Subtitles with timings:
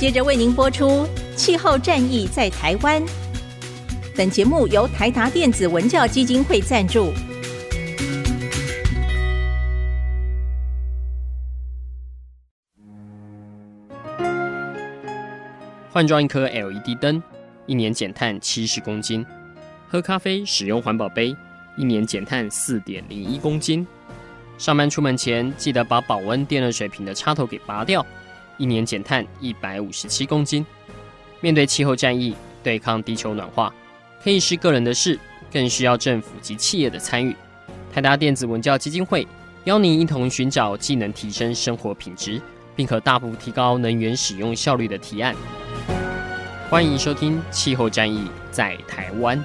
[0.00, 3.02] 接着为您播出《气候战役在台湾》。
[4.16, 7.12] 本节目由台达电子文教基金会赞助。
[15.90, 17.22] 换装一颗 LED 灯，
[17.66, 19.22] 一年减碳七十公斤；
[19.86, 21.36] 喝咖啡使用环保杯，
[21.76, 23.86] 一年减碳四点零一公斤。
[24.56, 28.04] 上班出门前记得把保温电热水瓶的插头给拔掉，
[28.60, 30.64] 一年减碳一百五十七公斤。
[31.40, 33.72] 面对气候战役，对抗地球暖化，
[34.22, 35.18] 可以是个人的事，
[35.50, 37.34] 更需要政府及企业的参与。
[37.90, 39.26] 台达电子文教基金会
[39.64, 42.38] 邀您一同寻找既能提升生活品质，
[42.76, 45.34] 并可大幅提高能源使用效率的提案。
[46.68, 49.38] 欢迎收听《气候战役在台湾》。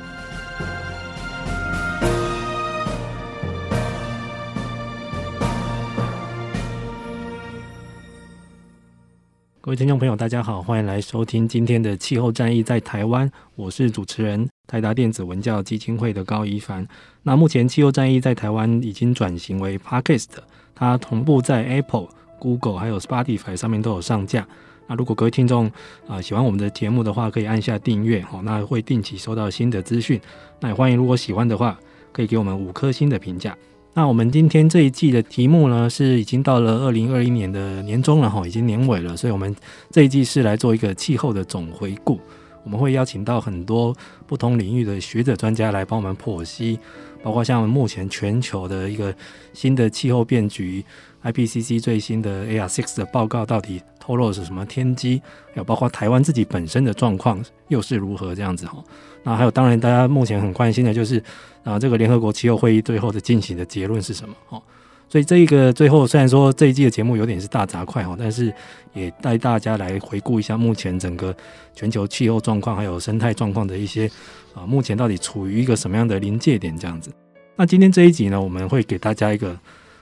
[9.66, 16.88] 各位听众朋友，大家好，欢迎来收听今天的《气候战役在台湾》，我是主持人台达电子文教基金会的高一凡。
[17.24, 20.28] 那目前《气候战役在台湾》已经转型为 Podcast，
[20.76, 22.08] 它同步在 Apple、
[22.38, 24.48] Google 还有 Spotify 上面都有上架。
[24.86, 25.66] 那如果各位听众
[26.08, 30.22] 啊、喜欢我们的节目的话，可以按下订阅哦，那会定期收到新的资讯。
[30.60, 31.76] 那也欢迎如果喜欢的话，
[32.12, 33.58] 可以给我们五颗星的评价。
[33.98, 39.56] 那我们今天这一季的题目呢，是已经到了二零二一年的年终了哈，已经年尾了，所以我们
[39.90, 42.20] 这一季是来做一个气候的总回顾。
[42.66, 43.96] 我们会邀请到很多
[44.28, 46.78] 不同领域的学者专家来帮我们剖析，
[47.24, 49.16] 包括像目前全球的一个
[49.54, 50.84] 新的气候变局
[51.24, 58.84] ，IPCC 最新的 AR6 的报告到底透露是什么天机，还有包括台湾自己本身的状况又是如何这样子哈。
[59.24, 61.22] 那还有当然大家目前很关心的就是。
[61.66, 64.36] 啊，这个联合国气候会议最后的进行的结论是什么？
[64.48, 64.62] 哈，
[65.10, 68.54] 所以这一个最后虽然说这一季的节目有点是大杂块哈，但是
[68.94, 71.36] 也带大家来回顾一下目前整个
[71.74, 74.08] 全球气候状况还有生态状况的一些
[74.54, 77.12] 啊，目前到底处于一个什么样的临界点这样子。
[77.56, 79.58] 那今天这一集呢，我们会给大家一个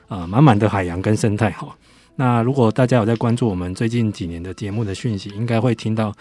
[0.09, 1.73] 啊满满的海洋跟生态哈。
[2.15, 6.13] 那如果大家有在关注我们最近几年的节目的讯息，应该会听到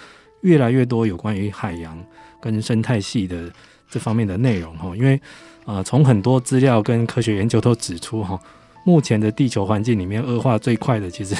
[0.43, 1.99] 越来越多有关于海洋
[2.41, 3.51] 跟生态系的。
[3.93, 5.21] 这方面的内容哈，因为
[5.67, 8.41] 呃，从很多资料跟科学研究都指出哈，
[8.87, 11.37] 目前的地球环境里面恶化最快的，其实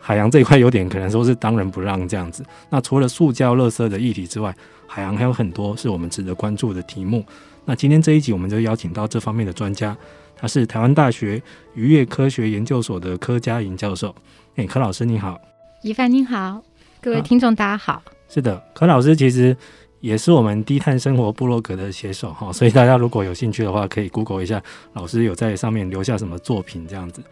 [0.00, 2.42] 海洋这一块有点可能说是当仁不让这样子。
[2.70, 4.56] 那除了塑胶、垃圾的议题之外，
[4.86, 7.22] 海洋还有很多是我们值得关注的题目。
[7.66, 9.94] 那今天这一集我们就邀请到这方面的专家，
[10.44, 14.14] 他是台湾大学渔业科学研究所的柯佳莹教授。
[14.56, 15.40] 哎，柯老师你好，
[15.80, 16.62] 一凡你好，
[17.00, 17.94] 各位听众大家好。
[17.94, 19.56] 啊，是的，柯老师其实。
[20.00, 24.62] 也是我们低碳生活部落格的写手哈，所以大家如果有兴趣的话，可以 Google 一下
[24.92, 27.22] 老师有在上面留下什么作品这样子。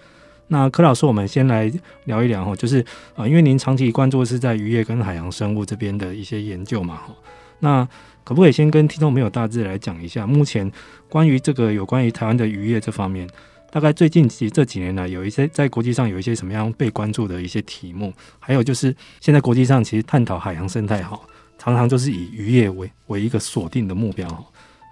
[0.49, 1.71] 那柯老师，我们先来
[2.05, 2.83] 聊一聊哈，就是
[3.15, 7.15] 啊，因为您长期关注是在渔业跟海洋生物这边的一些研究嘛哈，
[7.59, 7.87] 那
[8.25, 10.71] 可不可以先跟听众朋友大致来讲一下，目前
[11.09, 13.29] 关于这个有关于台湾的渔业这方面，
[13.71, 21.19] 大概最近几这几年来有一些在国际上有一些什么样被关注的一些题目，还有就是现在国际上其实探讨海洋生态哈。
[21.59, 24.27] 常常就是以渔业为为一个锁定的目标，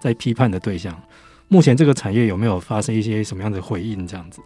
[0.01, 0.97] 在批判的对象。
[1.49, 4.07] 目前这个产业有没有发生一些什么样的回应？
[4.07, 4.39] 这样子。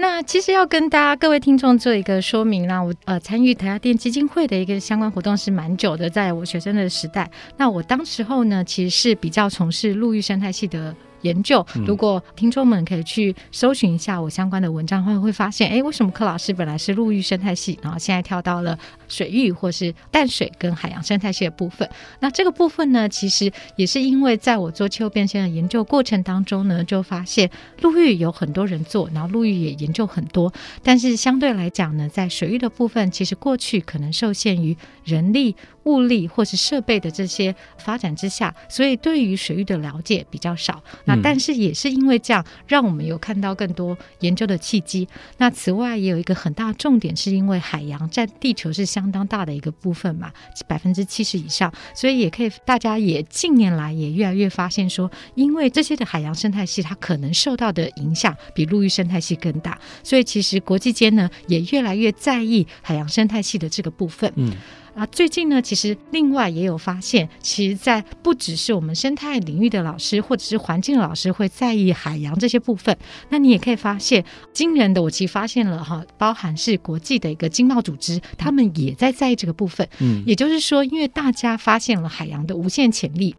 [0.00, 2.82] 好，那其实要跟大家各位听众做一个说明啦。
[2.82, 7.30] 我呃参与台达电基金会的一个相关活动是蛮久的，在我学生的时代。
[7.56, 10.94] 那我当时候呢，其实是比较从事陆域生态系的。
[11.22, 18.78] 研究，如果听众们可以去搜寻一下我相关的文章，会会发现，哎，为什么柯老师本来是陆域生态系，然后现在跳到了
[19.10, 21.86] 水域或是淡水跟海洋生态系的部分？
[22.20, 27.50] 那这个部分呢，其实也是因为在我做气候变迁的研究过程当中呢，就发现
[27.82, 30.50] 陆域有很多人做，然后陆域也研究很多，
[30.82, 35.54] 但是相对来讲呢，在水域的部分，其实过去可能受限于人力。
[35.84, 40.82] 物力或是设备的这些发展之下，所以对于水域的了解比较少。
[41.06, 45.08] 那但是也是因为这样，让我们有看到更多研究的契机。
[45.38, 50.30] 那此外也有一个很大重点，是因为海洋占地球是相相当大的一个部分嘛，
[50.68, 64.30] 百分之七十以上，所以也可以大家也近年来也越来越发现说，因为这些的海洋生态系它可能受到的影响比陆域生态系更大，所以其实国际间呢也越来越在意海洋生态系的这个部分。
[64.36, 64.52] 嗯。
[64.94, 72.96] 啊，最近呢，其实另外也有发现，其实，在不只是我们生态领域的老师，或者是环境老师会在意海洋这些部分，
[73.28, 79.88] 那你也可以发现，惊人的，我其实发现了哈，包含是国际的一个经贸组织，他们也在在意这个部分。
[80.00, 83.34] 嗯，也就是说，因为大家发现了海洋的无限潜力。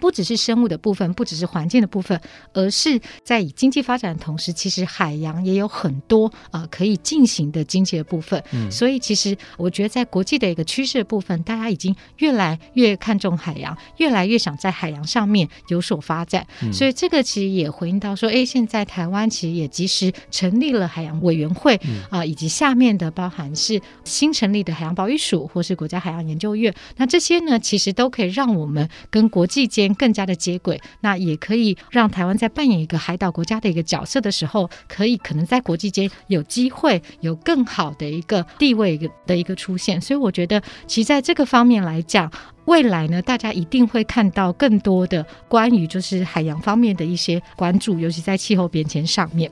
[0.00, 2.20] 不只是生物的部分，不只是环境的部分，
[2.52, 8.42] 而是在以经济发展的同时，其实海洋也有很多呃可以进行的经济的部分。
[8.52, 16.46] 嗯，所以其实我觉得在国际的一个趋势的部分，大家已经越来越看重海洋，越来越想在海洋上面有所发展。
[16.62, 21.74] 嗯，所以这个其实也回应到说，哎，现在台湾其实也及时成立了海洋委员会
[22.10, 40.00] 啊，呃，以及下面的包含是新成立的海洋保育署或是国家海洋研究院，那这些呢，其实都可以让我们跟国际间更加的接轨，那也可以让台湾在扮演一个海岛国家的一个角色的时候，可以可能在国际间有机会有更好的一个地位的一个出现。
[40.00, 42.30] 所以我觉得，其实在这个方面来讲，
[42.66, 49.50] 未来呢，大家一定会看到更多的关于就是海洋方面的一些关注，尤其在气候变迁上面。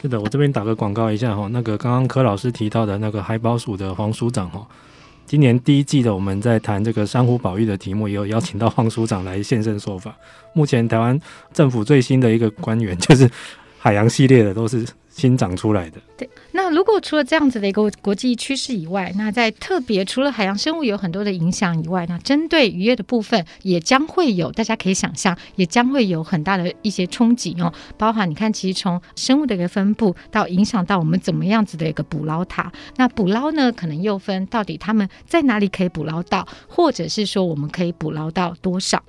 [0.00, 4.66] 是的，我这边打个广告一下哈，那个刚刚柯老师提到的那个海保署的黄署长哈。
[5.26, 10.16] 今年第一季的我们在谈这个珊瑚保育的题目，也有邀请到黄署长来现身说法。
[10.52, 11.20] 目前台湾
[11.52, 13.28] 政府最新的一个官员，就是
[13.76, 14.86] 海洋系列的，都是。
[15.16, 15.98] 新长出来的。
[16.18, 27.72] 对，那如果除了这样子的一个国际趋势以外，那在特别除了海洋生物有很多的影响以外，那针对渔业的部分也将会有，大家可以想象，也将会有很大的一些冲击哦。
[27.96, 39.02] 包含你看，其实从生物的一个分布到影响到我们怎么样子的一个捕捞它，那捕捞呢，可能又分到底他们在哪里可以捕捞到，或者是说我们可以捕捞到多少。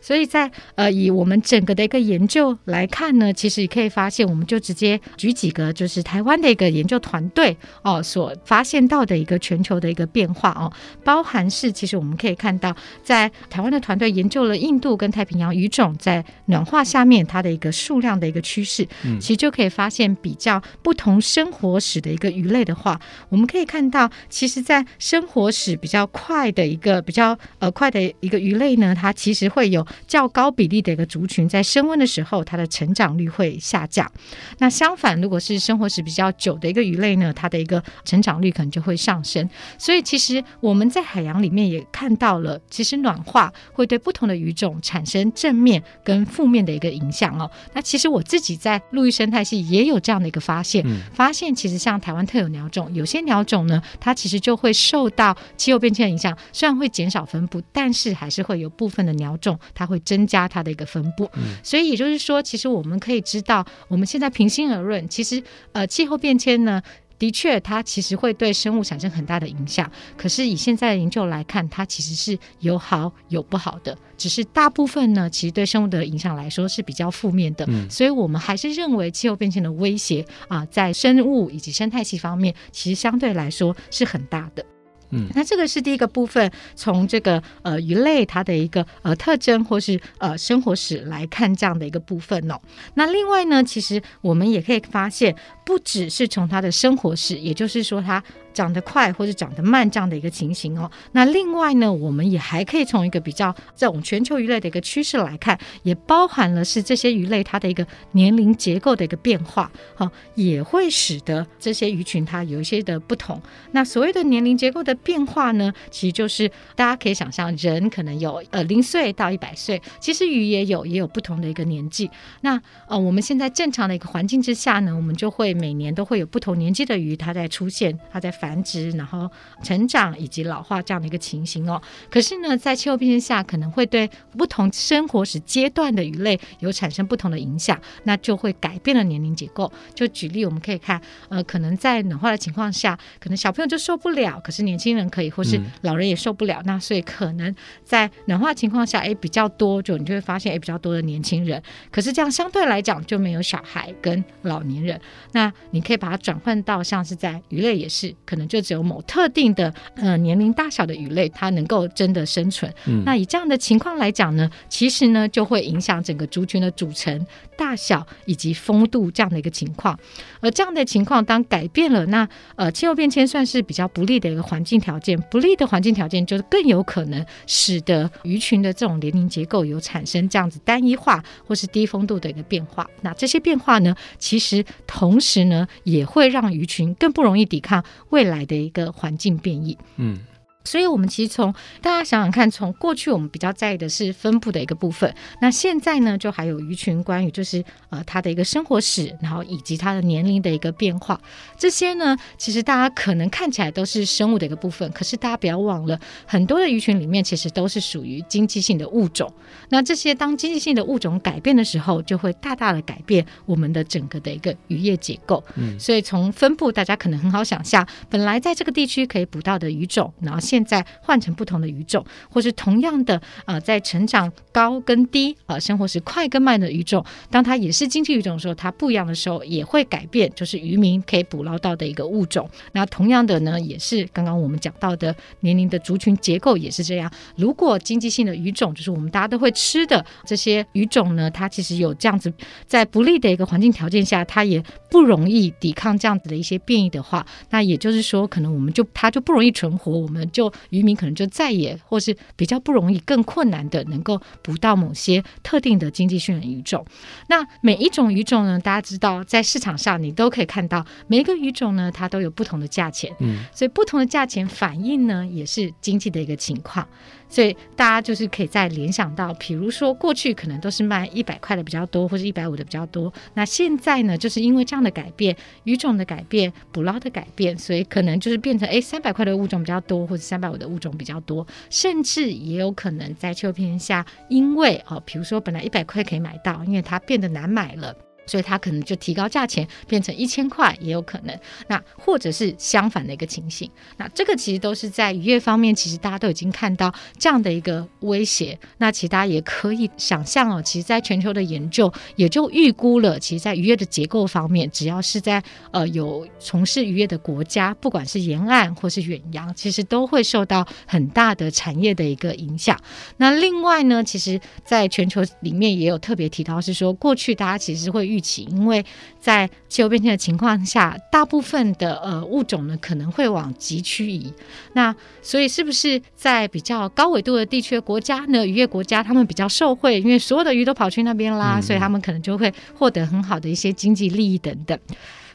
[0.00, 10.72] 所以在呃，以我们整个的一个研究来看呢，其实也可以发现，我们就直接举几个，就是台湾的一个研究团队哦，所发现到的一个全球的一个变化哦，
[11.04, 29.59] 包含是其实我们可以看到，在台湾的团队研究了印度跟太平洋鱼种在暖化下面它的一个数量的一个趋势，嗯，其实就可以发现比较不同生活史的一个鱼类的话，我们可以看到，其实，在生活史比较快的一个比较呃快的一个鱼类呢，它其实会。
[29.60, 34.10] 会有较高比例的一个族群，在升温的时候，它的成长率会下降。
[34.56, 39.46] 那相反，如果是生活时比较久的一个鱼类呢，它的一个成长率可能就会上升。
[39.76, 47.50] 所以，其实我们在海洋里面也看到了，其实暖化会对不同的鱼种产生正面跟负面的一个影响哦。
[47.74, 59.49] 那其实我自己在陆域生态系也有这样的一个发现，发现其实像台湾特有鸟种，有些鸟种呢，它其实就会受到气候变迁的影响，虽然会减少分布，但是还是会有部分的鸟种。
[59.74, 61.30] 它会增加它的一个分布，
[61.62, 65.42] 所以也就是说，其实我们可以知道，我们现在平心而论，其实
[65.72, 66.82] 呃气候变迁呢，
[67.18, 69.90] 的确它其实会对生物产生很大的影响。
[70.16, 77.68] 可是以现在的研究来看，它其实是有好有不好的，只是大部分呢，其实对生物的影响来说是比较负面的。
[77.90, 84.64] 所以我们还是认为气候变迁的威胁啊，在生物以及生态系方面，其实相对来说是很大的。
[85.10, 92.58] 嗯，那这个是第一个部分，从这个呃鱼类它的一个呃特征或是呃生活史来看这样的一个部分哦。
[92.94, 95.34] 那另外呢，其实我们也可以发现，
[95.64, 98.22] 不只是从它的生活史，也就是说它。
[98.52, 100.90] 长得快或者长得慢这样的一个情形哦。
[101.12, 113.40] 那另外呢，我们也还可以从一个比较这种全球鱼类的一个趋势来看，也包含了是这些鱼类它的一个年龄结构的一个变化，哈，也会使得这些鱼群它有一些的不同。
[113.70, 122.10] 那所谓的年龄结构的变化呢，其实就是大家可以想象，人可能有呃零岁到一百岁，其实鱼也有也有不同的一个年纪。
[122.40, 128.30] 那呃我们现在正常的一个环境之下呢，我们就会每年都会有不同年纪的鱼它在出现，它在。
[128.40, 129.30] 繁殖，然后
[129.62, 131.82] 成长以及老化这样的一个情形哦。
[132.08, 139.70] 可是呢，在气候变迁下，可能会对不同生活史阶段的鱼类有产生不同的影响，那就会改变了年龄结构。
[139.94, 146.60] 就举例，我们可以看，呃，可能在暖化的情况下，可能小朋友就受不了，可是年轻人可以，或是老人也受不了。
[146.60, 147.54] 嗯、那所以可能
[147.84, 151.62] 在暖化情况下，哎，比较多，就你就会发现，哎，比较多的年轻人。
[151.90, 155.00] 可是这样相对来讲就没有小孩跟老年人。
[155.32, 158.14] 那你可以把它转换到像是在鱼类也是。
[158.24, 162.72] 可能就只有某特定的呃年龄大小的鱼类，它能够真的生存。
[162.86, 167.26] 嗯，那以这样的情况来讲呢，其实呢就会影响整个族群的组成
[167.60, 169.98] 大小以及风度这样的一个情况。
[170.40, 172.26] 而这样的情况当改变了，那
[172.56, 182.88] 呃气候变迁算是比较不利的一个环境条件，不利的环境条件就是更有可能使得鱼群的这种年龄结构有产生这样子单一化或是低风度的一个变化。
[183.02, 190.18] 那这些变化呢，其实同时呢也会让鱼群更不容易抵抗未来的一个环境变异，嗯，
[190.64, 201.20] 所以，我们其实从大家想想看，从过去我们比较在意的是分布的一个部分，那现在呢，就还有鱼群关于就是呃它的一个生活史，然后以及它的年龄的一个变化，
[201.58, 209.32] 这些呢，其实大家可能看起来都是生物的一个部分，可是大家不要忘了，很多的鱼群里面其实都是属于经济性的物种。
[209.70, 215.42] 那这些当经济性的物种改变的时候，就会大大的改变我们的整个的一个渔业结构。
[215.56, 232.48] 嗯，所以从分布，大家可能很好想象，本来在这个地区可以捕到的鱼种，然后现在换成不同的鱼种，或是同样的呃，在成长高跟低啊、呃，生活时快跟慢的鱼种，当它也是经济鱼种的时候，它不一样的时候也会改变，就是渔民可以捕捞到的一个物种。
[232.72, 237.10] 那同样的呢，也是刚刚我们讲到的年龄的族群结构也是这样。
[237.36, 242.32] 如果经济性的鱼种，就是我们大家都会吃的这些鱼种呢，它其实有这样子
[242.66, 256.82] 在不利的一个环境条件下，它也不容易抵抗这样子的一些变异的话，那也就是说，可能我们就它就不容易存活，我们就就渔民可能就再也或是比较不容易、更困难的能够捕到某些特定的经济性的鱼种。
[257.26, 266.88] 那每一种鱼种呢，大家知道在市场上你都可以看到，每一个鱼种呢，它都有不同的价钱，嗯，所以不同的价钱反应呢，也是经济的一个情况。
[267.30, 273.10] 所以大家就是可以再联想到，比如说过去可能都是卖一百块的比较多，或者一百五的比较多。
[273.34, 275.34] 那现在呢，就是因为这样的改变，
[275.64, 287.94] 鱼种的改变，捕捞的改变，所以可能就是变成诶三百块的物种比较多，或者三百五的物种比较多，甚至也有可能在秋天下，因为哦，比如说本来一百块可以买到，因为它变得难买了。
[288.26, 291.38] 所以它可能就提高价钱，变成一千块也有可能。
[291.68, 293.70] 那或者是相反的一个情形。
[293.96, 298.58] 那这个其实都是在渔业方面，其实大家都已经看到这样的一个威胁。
[298.78, 312.78] 那其实大家也可以想象哦，其实在全球的研究也就预估了，其实，在渔业的结构方面，只要是在呃有从事渔业的国家，不管是沿岸或是远洋，其实都会受到很大的产业的一个影响。
[313.16, 318.19] 那另外呢，其实在全球里面也有特别提到，是说过去大家其实会预
[318.50, 318.84] 因为
[319.20, 324.32] 在气候变迁的情况下，大部分的呃物种呢可能会往极区移。
[324.74, 334.78] 那所以是不是在比较高纬度的地区的国家呢，渔业国家他们比较受惠，因为所有的鱼都跑去那边啦，所以他们可能就会获得很好的一些经济利益等等。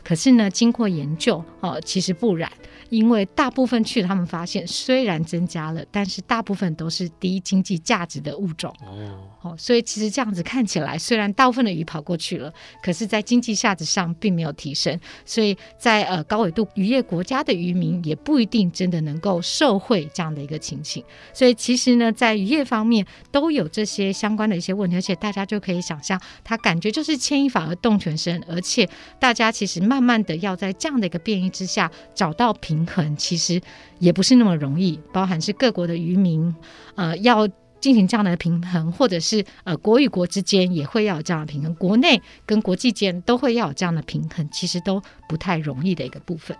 [0.03, 2.51] 可是呢，经过研究哦，其实不然。
[2.89, 8.73] 因为大部分去，他们发现虽然增加了，但是大部分都是低经济价值的物种。
[8.85, 14.99] 哦，哦，所以其实这样子看起来，虽然大部分的鱼跑过去了，可是，在经济价值上并没有提升。
[15.25, 21.03] 所以在呃高纬度渔业国家的渔民也不一定真的能够受惠这样的一个情形。
[21.33, 28.87] 所以其实呢，在渔业方面都有这些相关的一些问题，而且大家就可以想象，它感觉就是牵一发而动全身，而且
[29.19, 32.74] 大家其实慢慢的要在这样的一个变异之下找到平。
[32.75, 33.61] 平衡其实
[33.99, 36.53] 也不是那么容易，包含是各国的渔民，
[36.95, 37.47] 呃，要
[37.79, 46.55] 进行这样的平衡，或者是呃国与国之间也会要有这样的平衡，国内跟国际间都会要有这样的平衡，其实都不太容易的一个部分。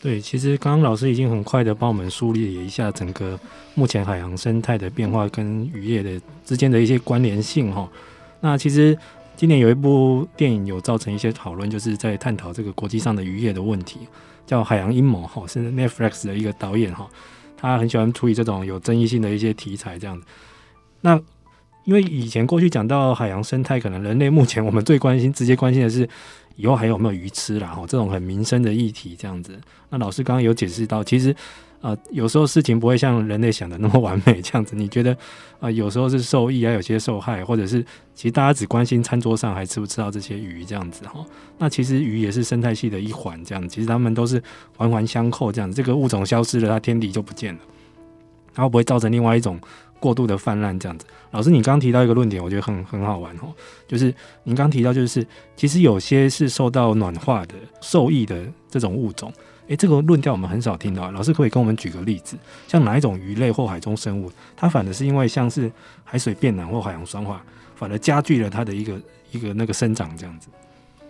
[0.00, 3.38] 对，其实刚刚老师已经很快的帮我们梳理了一下整个
[3.74, 7.88] 目前海洋生态的变化跟渔业的之间的一些关联性哈。
[8.40, 8.98] 那其实
[9.36, 14.00] 今年有一部电影有造成一些讨论，就是在探讨这个国际上的渔业的问题。
[14.52, 17.08] 叫《海洋阴谋》哈，是 Netflix 的一个导演哈，
[17.56, 20.26] 他很喜欢处理这种有争议性的一些题材这样子。
[21.00, 21.18] 那
[21.84, 26.06] 因为以前过去讲到海洋生态，可能人类目前我们最关心、直接关心的是
[26.56, 29.58] 以后还有没有鱼吃啦哈，这种很民生的议题这样子。
[29.88, 31.34] 那老师刚刚有解释到，其实。
[31.82, 34.76] 啊、有时候事情不会像人类想的那么完美，这样子。
[34.76, 35.14] 你觉得
[35.58, 37.84] 啊、有时候是受益，还有些受害，或者是
[38.14, 41.26] 其实大家只关心餐桌上还吃不吃到这些鱼这样子哈。
[41.58, 43.68] 那其实鱼也是生态系的一环，这样子。
[43.68, 44.40] 其实它们都是
[44.76, 45.76] 环环相扣，这样子。
[45.76, 47.60] 这个物种消失了，它天敌就不见了，
[48.54, 49.60] 然后不会造成另外一种
[49.98, 51.04] 过度的泛滥这样子。
[51.32, 53.48] 老师，你刚提到一个论点，我觉得很很好玩哈，
[53.88, 59.32] 就是您刚提到就是其实有些是受到暖化的受益的这种物种。
[59.68, 61.10] 诶，这个论调我们很少听到。
[61.12, 65.70] 老师可，以跟我们举个例子，像哪一种鱼类或海中生物，它反而是因为像是
[66.04, 67.40] 海水变暖或海洋酸化，
[67.76, 69.00] 反而加剧了它的一个
[69.30, 70.48] 一个那个生长这样子。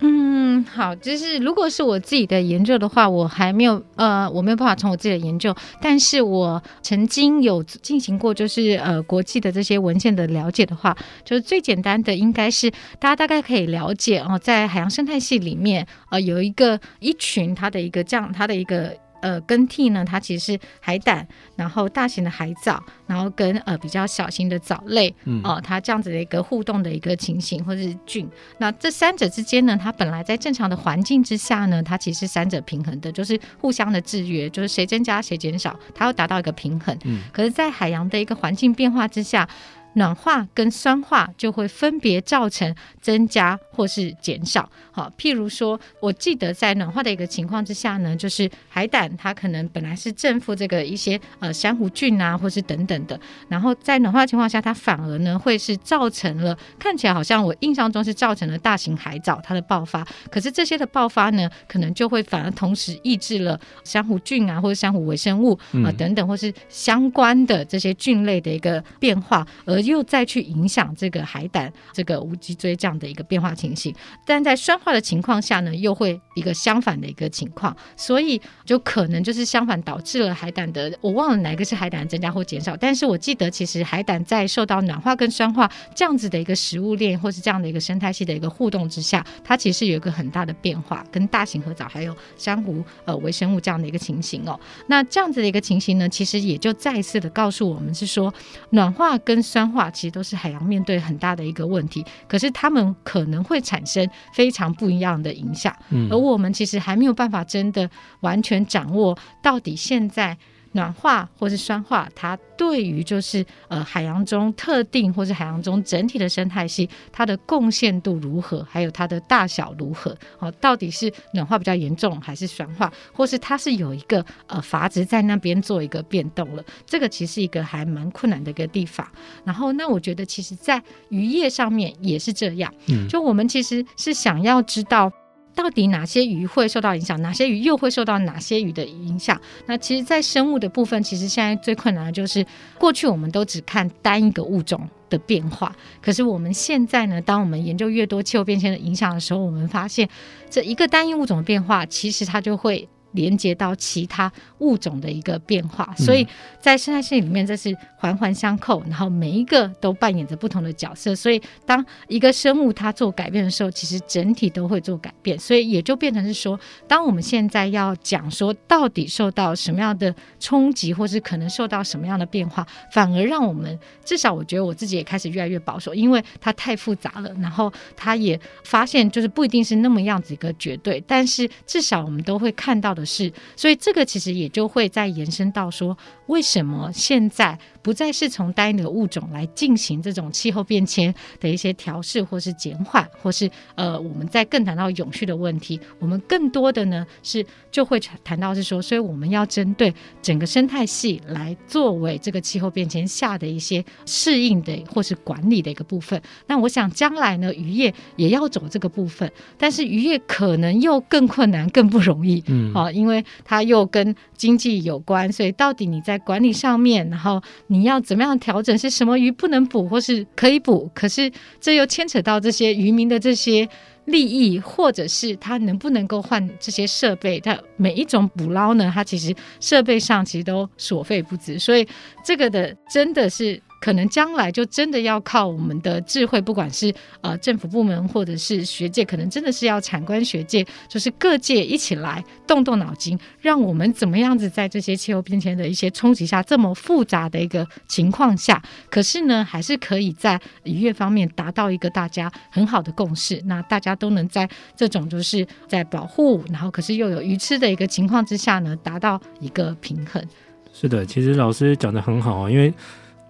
[0.00, 18.97] 嗯，好，就是如果是我自己的研究的话，我还没有呃，我没有办法从我自己的研究，但是我曾经有进行过，就是呃国际的这些文献的了解的话，就是最简单的应该是大家大概可以了解哦，在海洋生态系里面呃有一个一群它的一个这样它的一个。
[19.22, 21.26] 呃更替呢，它其实是海胆，
[21.56, 28.28] 然后大型的海藻，然后跟呃比较小型的藻类，哦、它这样子的一个互动的一个情形，或者是菌。
[28.58, 36.94] 那这三者之间呢，它本来在正常的环境之下呢，它其实是三者平衡的，就是互相的制约，就是谁增加谁减少，它要达到一个平衡。
[37.04, 39.48] 嗯，可是，在海洋的一个环境变化之下。
[39.94, 44.68] 暖化跟酸化就会分别造成增加或是减少。
[44.90, 69.82] 好，譬如说，我记得在暖化的一个情况之下呢，就是海胆它可能本来是正负这个一些呃珊瑚菌啊，或是等等的，然后在暖化的情况下，它反而呢会是造成了看起来好像我印象中是造成了大型海藻它的爆发，可是这些的爆发呢，可能就会反而同时抑制了珊瑚菌啊，或者珊瑚微生物啊等等，或是相关的这些菌类的一个变化而。
[69.82, 73.95] 又再去影响这个海胆、这个无脊椎这样的一个变化情形，
[74.26, 94.59] 但在酸化的情况下呢，又会一个相反的一个情况，所以就可能就是相反导致了海胆的，我忘了哪个是海胆增加或减少，但是我记得其实海胆在受到暖化跟酸化这样子的一个食物链或是这样的一个生态系的一个互动之下，它其实有一个很大的变化，跟大型海藻还有珊瑚呃微生物这样的一个情形哦。
[94.88, 98.35] 那这样子的一个情形呢，其实也就再次的告诉我们是说，
[98.71, 99.92] 暖化跟酸化。
[99.92, 107.88] 其实都是海洋面对很大的一个问题，可是它们可能产生非常不一样的影响，嗯，而我们其实还没有办法真的
[108.21, 110.37] 完全掌握到底现在。
[110.72, 120.16] 暖化或是酸化，它对于就是呃海洋中特定或是海洋中整体的生态系，它的贡献度如何，还有它的大小如何？
[120.38, 126.64] 哦，到底是暖化比较严重，还是酸化，或是它是有一个呃阀值在那边做一个变动了？
[126.86, 129.06] 这个其实是一个还蛮困难的一个地方。
[129.44, 135.12] 然后，那我觉得其实在渔业上面也是这样，嗯，就我们其实是想要知道。
[135.54, 137.21] 到底哪些鱼会受到影响？
[137.23, 139.40] 哪些鱼又会受到哪些鱼的影响？
[139.66, 142.44] 那其实，在生物的部分，其实现在最困难的就是，
[142.78, 150.09] 过去我们都只看单一个物种的变化，可是我们现在呢，当我们研究越多气候变迁的影响的时候，我们发现，
[150.50, 152.88] 这一个单一物种的变化，其实它就会。
[153.12, 156.26] 连接到其他物种的一个变化，所以
[156.61, 161.14] 在生态系里面，这是环环相扣，然后每一个都扮演着不同的角色。
[161.14, 165.38] 所以，当一个生物它做改变的时候，其实整体都会做改变。
[165.38, 177.33] 所以，也就变成是说，当我们现在要讲说到底受到什么样的冲击，或是可能受到什么样的变化，反而让我们至少我觉得我自己也开始越来越保守，因为它太复杂了。
[177.40, 183.01] 然后，他也发现就是不一定是那么样子一个绝对，但是至少我们都会看到的。
[183.04, 206.22] 是，所以这个其实也就会再延伸到说，为什么现在不再是从单一的物种来进行这种气候变迁的一些调试，或是减缓，或是呃，我们在更谈到永续的问题，我们更多的呢是就会谈到是说，所以我们要针对整个生态系来作为这个气候变迁下的一些适应的或是管理的一个部分。
[206.46, 212.92] 那我想将来呢，渔业也要走这个部分，但是渔业可能又更困难、更不容易，嗯，好。
[212.92, 218.76] 因为它又跟经济有关，所以到底你在管理上面，然后你要怎么样调整？
[218.76, 220.90] 是什么鱼不能捕，或是可以捕？
[220.94, 223.68] 可是这又牵扯到这些渔民的这些
[224.04, 227.40] 利益，或者是他能不能够换这些设备？
[227.40, 231.88] 他每一种捕捞呢，他其实设备上其实都所费不值，所以
[232.24, 233.61] 这个的真的是。
[233.83, 260.25] 可能将来就真的要靠我们的智慧，不管是呃政府部门或者是学界，可能真的是要产官学界，就是各界一起来动动脑筋，让我们怎么样子在这些气候变迁的一些冲击下，这么复杂的一个情况下，可是呢，还是可以在渔业方面达到一个大家很好的共识，那大家都能在这种就是在保护，然后可是又有鱼吃的一个情况之下呢，达到一个平衡。
[260.73, 262.73] 是的，其实老师讲得很好啊，因为。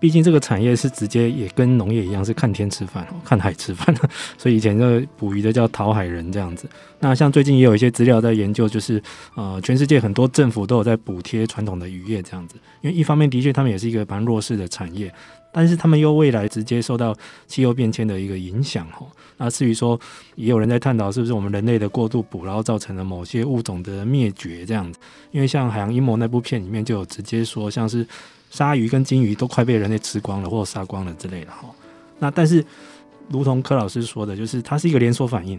[0.02, 3.94] 毕竟这个产业是直接也跟农业一样，是看天吃饭，看海吃饭，
[4.36, 6.68] 所以以前这个捕鱼的叫讨海人这样子。
[6.98, 9.00] 那像最近也有一些资料在研究，就是
[9.36, 15.14] 呃，全世界很多政府都有在补贴传统的渔业这样子，因为一方面的确他们也是一个蛮弱势的产业，
[15.52, 19.06] 但是他们又未来直接受到气候变迁的一个影响哈。
[19.36, 19.96] 那至于说，
[20.34, 24.98] 也有人在探讨是不是我们人类的过度捕捞造成了某些物种的灭绝这样子，
[25.30, 28.04] 因为像《海洋阴谋》那部片里面就有直接说，像是。
[28.52, 31.64] 鲨鱼跟鲸鱼都快被人类吃光了，或者杀光了之类的哈。
[32.18, 32.62] 那但是，
[33.30, 35.58] 如同柯老师说的，就是它是一个连锁反应。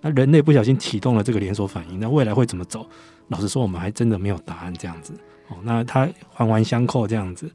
[0.00, 2.84] 那人类不小心启动了这个连锁反应，那未来会怎么走？
[3.28, 4.74] 老实说，我们还真的没有答案。
[4.74, 5.12] 这样子
[5.48, 7.48] 哦，那它环环相扣这样子。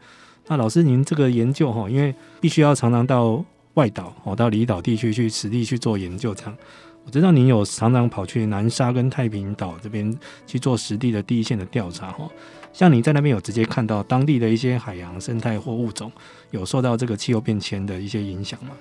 [0.47, 6.57] 那老师，您这个研究哈，因为必须要常常到外岛哦，到离岛地区去实地去做研究，这样
[7.05, 12.29] 我知道您有常常跑去南沙跟太平岛这边去做实地的第一线的调查哈，
[12.71, 16.11] 像你在那边有直接看到当地的一些海洋生态或物种
[16.51, 18.71] 有受到这个气候变迁的一些影响吗？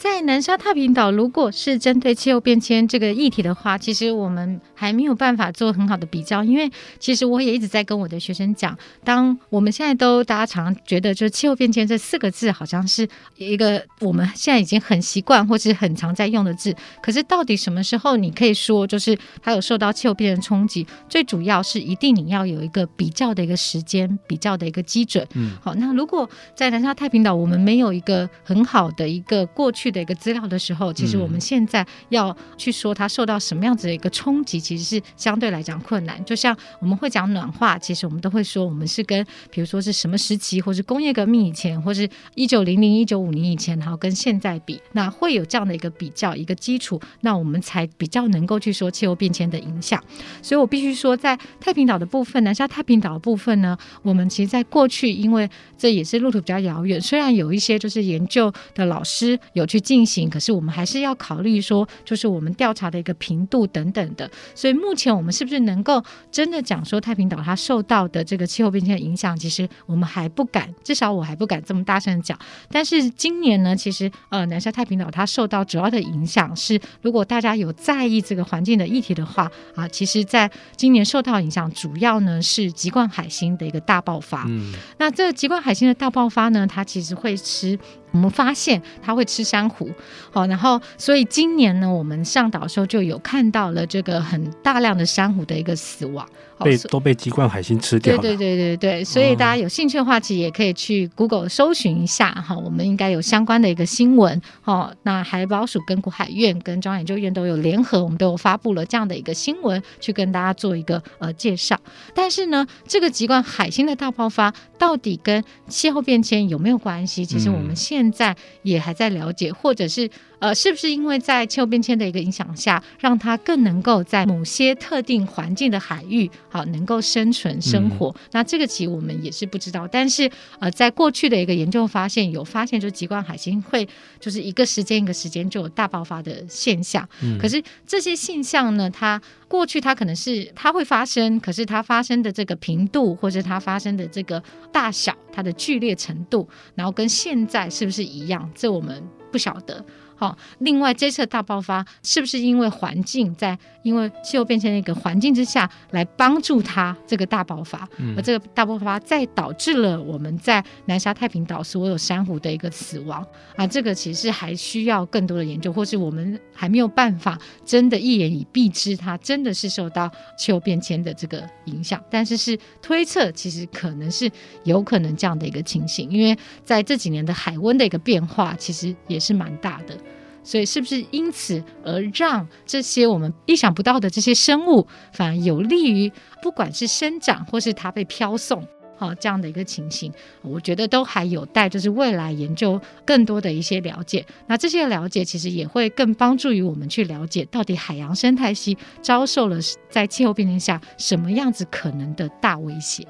[0.00, 20.86] 在南沙太平岛，如果是针对气候变迁这个议题的话，其实我们还没有办法做很好的比较，因为其实我也一直在跟我的学生讲，当我们现在都大家常常觉得就是气候变迁这四个字好像是一个我们现在已经很习惯或是很常在用的字，可是到底什么时候你可以说就是它有受到气候变迁冲击？
[21.10, 25.28] 最主要是一定你要有一个比较的一个时间，比较的一个基准。
[25.34, 36.24] 嗯，好，那如果在南沙太平岛，我们没有一个很好的一个过去的一个资料的时候，其实我们现在要去说它受到什么样子的一个冲击，其实是相对来讲困难。
[36.24, 50.02] 就像我们会讲暖化，其实我们都会说我们是跟，比如说是什么时期，或是工业革命以前，或是一九零零、一九五零以前，然后跟现在比，那会有这样的一个比较一个基础，那我们才比较能够去说气候变迁的影响。
[50.42, 55.48] 所以我必须说，在太平岛的部分，南沙太平岛的部分呢，我们其实在过去，因为
[55.78, 64.30] 这也是路途比较遥远，虽然有一些就是研究的老师有去进行，可是我们还是要考虑说，就是我们调查的一个频度等等的。
[64.54, 72.38] 所以目前我们是不是能够真的讲说太平岛它受到的这个气候变迁的影响，其实我们还不敢，至少我还不敢这么大声讲。
[72.70, 84.44] 但是今年呢，其实呃南沙太平岛它受到主要的影响是，如果大家有在意这个环境的议题的话啊，其实在今年受到影响主要呢是籍贯海星的一个大爆发。
[84.48, 87.78] 嗯，那这籍贯海星的大爆发呢，它其实会吃。
[88.12, 89.90] 我们发现它会吃珊瑚，
[90.30, 96.26] 好，然后所以今年呢，我们上岛的时候就有看到了这个很大量的珊瑚的一个死亡。
[96.64, 98.20] 被都被籍贯海星吃掉了。
[98.20, 104.94] 对对对对对，所以大家有兴趣的话，其实也可以去 Google 搜寻一下哈，我们应该有相关的一个新闻哦。
[105.02, 111.78] 那海保署跟国海院跟中央研究院都有联合，我们都有发布了这样的一个新闻，去跟大家做一个呃介绍。
[112.14, 117.24] 但是呢，这个籍贯海星的大爆发到底跟气候变迁有没有关系？
[117.24, 120.10] 其实我们现在也还在了解，或者是。
[120.40, 128.08] 呃，是不是因为在气候变迁的一个影响下，让它更能够在某些特定环境的海域，好能够生存生活？
[128.08, 129.86] 嗯、那这个其实我们也是不知道。
[129.86, 133.86] 但是呃，在过去的一个研究发现，有发现就是极光海星会
[134.18, 137.06] 就是一个时间一个时间就有大爆发的现象。
[137.22, 148.50] 嗯、可是这些现象呢，它过去它可能是它会发生，可是它发生的这个频度或者它发生的这个大小，它的剧烈程度，然后跟现在是不是一样？
[148.54, 149.84] 这我们不晓得。
[150.20, 163.66] 好，另外这次大爆发是不是因为环境在因为气候变迁的一个环境之下来帮助它这个大爆发，嗯、而这个大爆发再导致了我们在南沙太平岛所有珊瑚的一个死亡啊？
[163.66, 171.98] 这个其实还需要更多的研究，或是我们还没有办法真的一言以蔽之，它真的是受到气候变迁的这个影响。
[172.10, 174.30] 但是是推测，其实可能是
[174.64, 179.96] 有可能这样的一个情形，因为在这几年的海温的一个变化，其实也是蛮大的。
[180.42, 186.10] 所以，是不是因此而让这些我们意想不到的这些生物，反而有利于
[186.42, 190.10] 不管是生长或是它被飘送，好这样的一个情形，
[190.42, 194.24] 我觉得都还有待就是未来研究更多的一些了解。
[194.46, 199.58] 那这些了解其实也会更帮助于我们去了解到底海洋生态系遭受了
[199.90, 203.06] 在气候变迁下什么样子可能的大威胁。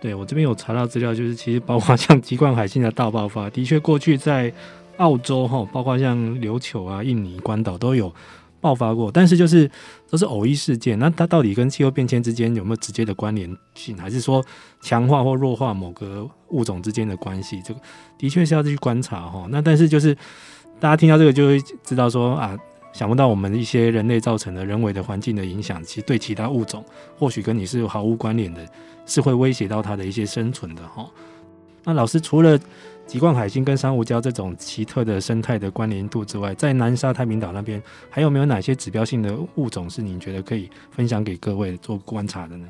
[0.00, 4.52] 对，我这边有查到资料，就是其实包括 像极冠海星的大爆发，的确过去在。
[4.98, 8.12] 澳洲哈，包括像琉球啊、印尼、关岛都有
[8.60, 9.70] 爆发过，但是就是
[10.10, 10.98] 都是偶一事件。
[10.98, 14.44] 那它到底跟气候变迁之间有没有直接的关联性，还是说
[14.80, 17.60] 强化或弱化某个物种之间的关系？
[17.62, 17.80] 这个
[18.18, 19.46] 的确是要去观察哈。
[19.50, 20.14] 那但是就是
[20.80, 22.56] 大家听到这个就会知道说啊，
[22.92, 26.82] 想不到我们一些人类造成的人为的环境的影响，其实对其他物种
[27.18, 28.66] 或许跟你是毫无关联的，
[29.04, 31.06] 是会威胁到它的一些生存的哈。
[31.84, 32.58] 那老师除了
[33.06, 42.66] 籍贯海星跟珊瑚礁这种奇特的生态的关联度之外，在南沙太平岛那边还有没有哪些指标性的物种是您觉得可以分享给各位做观察的呢？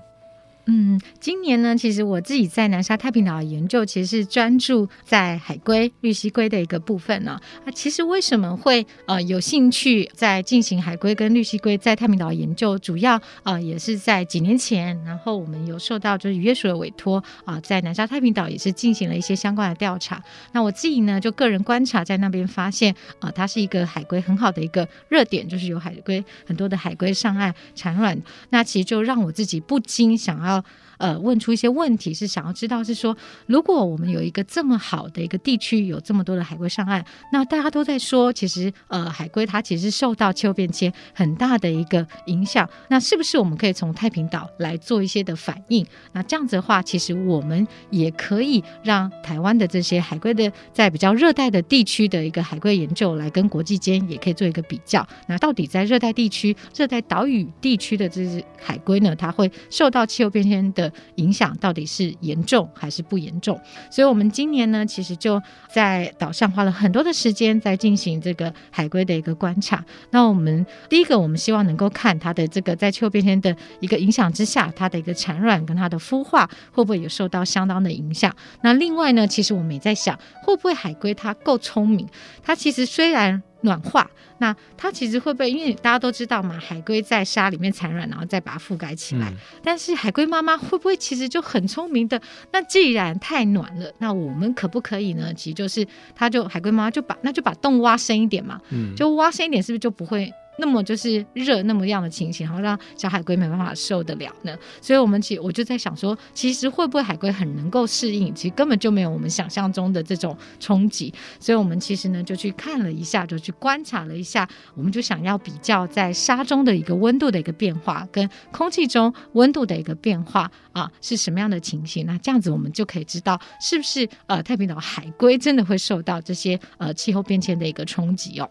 [0.68, 7.40] 嗯，今年呢，其实我自己在南沙太平岛的研究，其实是专注在海龟、绿蠵龟的一个部分呢。
[7.64, 12.76] 啊，其实为什么会呃有兴趣在进行海龟跟绿蠵龟在太平岛研究？
[12.80, 20.20] 主要啊、呃、也是在几年前，然后我们有受到就是渔业署的委托啊、在南沙太平岛也是进行了一些相关的调查。
[20.50, 28.20] 那我自己呢，就个人观察在那边发现啊、它是一个海龟很好的一个热点，就是有海龟很多的海龟上岸产卵。
[28.50, 30.55] 那其实就让我自己不禁想要。
[30.60, 30.64] 到
[30.98, 45.84] 呃问出一些问题，是想要知道是说，如果我们有一个这么好的一个地区，有这么多的海龟上岸，那大家都在说，其实呃海龟它其实受到气候变迁很大的一个影响，那是不是我们可以从太平岛来做一些的反应？
[46.12, 55.06] 那这样子的话，其实我们也可以让台湾的这些海龟的在比较热带的地区的一个海龟研究来跟国际间也可以做一个比较。
[55.26, 60.85] 那到底在热带地区、热带岛屿地区的这只海龟呢，它会受到气候变迁的
[61.16, 63.60] 影响，到底是严重还是不严重？
[63.90, 69.84] 所以，我们今年呢，其实就在岛上花了很多的时间在进行这个海龟的一个观察。
[70.10, 78.34] 那我们第一个，我们希望能够看它的这个在气候变迁的一个影响之下，它的一个产卵跟它的孵化会不会有受到相当的影响？
[78.62, 82.06] 那另外呢，其实我们也在想，会不会海龟它够聪明？
[82.42, 85.50] 它其实虽然暖化，那它其实会不会？
[85.50, 89.28] 因为大家都知道嘛，海龟在沙里面产卵，然后再把它覆盖起来。
[89.28, 92.18] 嗯、但是海龟妈妈会不会其实就很聪明的？
[92.52, 95.34] 那既然太暖了，那我们可不可以呢？
[95.34, 100.32] 其实就是，它就海龟妈妈就把那就把洞挖深一点嘛，嗯，就挖深一点，是不是就不会？
[100.58, 104.56] 那么就是热那么样的情形，然后让小海龟没办法受得了呢？
[104.80, 108.34] 所以，我们其我就在想说，其实会不会海龟很能够适应？
[108.34, 111.12] 其实根本就没有我们想象中的这种冲击。
[111.38, 122.06] 所以，我们其实呢就去看了一下，就去观察了一下，我们就想要比较在沙中的一个温度的一个变化，跟空气中温度的一个变化啊是什么样的情形？
[122.06, 128.48] 那这样子我们就可以知道，是不是呃太平岛海龟真的会受到这些呃气候变迁的一个冲击哦？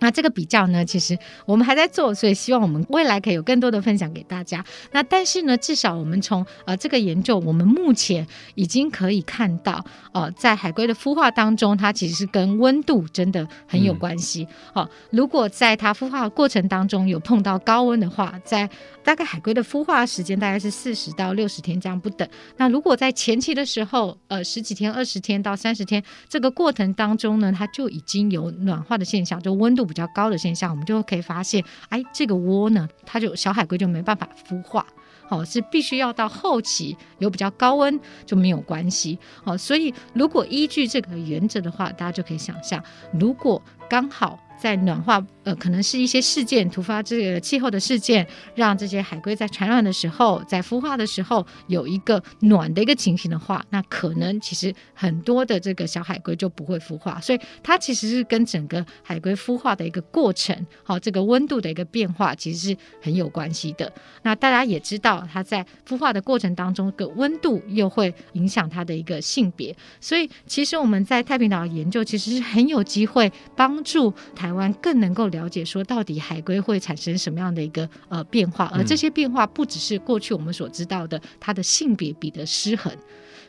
[0.00, 4.64] 那这个比较呢，其实我们还在做，所以希望我们未来可以有更多的分享给大家。
[4.92, 14.46] 那但是呢，至少我们从呃这个研究，我们目前已经可以看到，呃，在海龟的孵化当中，它其实是跟温度真的很有关系。
[14.72, 18.68] 好、嗯呃，如果在它孵化的过程当中有碰到高温的话，在
[19.04, 22.26] 大概海龟的孵化时间大概是四十到六十天这样不等。
[22.56, 29.89] 那如果在前期的时候，呃十几天、二十天到三十天这个过程当中呢，它就已经有暖化的现象，就温度。
[29.90, 34.86] 比较高的现象，我们就可以发现，哎，这个窝呢，它就小海龟就没办法孵化，
[35.28, 44.38] 哦，是必须要到后期有比较高温就没有关系，哦，所以如果依据这个原则的话，大家就可以想象，如果刚好。
[44.60, 63.90] 在暖化，呃，可能是一些事件突发，这个气候的事件，让这些海龟在产卵的时候，在孵化的时候有一个暖的一个情形的话，那可能其实很多的这个小海龟就不会孵化，所以它其实是跟整个海龟孵化的一个过程，好，这个温度的一个变化其实是很有关系的。
[64.22, 74.49] 那大家也知道，它在孵化的过程当中，个温度又会影响它的一个性别，所以其实我们在太平岛研究其实是很有机会帮助台。
[74.50, 82.92] 台湾更能够了解说，到底海龟会产生什么样的一个呃变化，而这些变化不只是过去我们所知道的它的性别比的失衡。